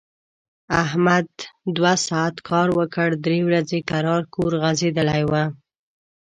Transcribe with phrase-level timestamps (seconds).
[0.83, 1.27] احمد
[1.75, 5.33] دوه ساعت کار وکړ، درې ورځي کرار کور غځېدلی و.